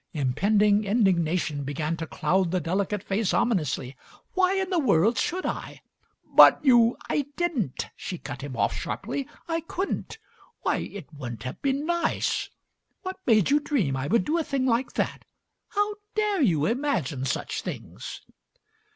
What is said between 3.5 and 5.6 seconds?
nously. "Why in the world should